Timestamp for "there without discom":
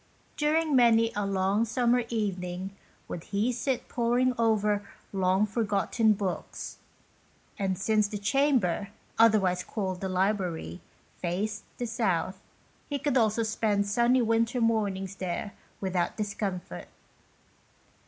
15.17-16.63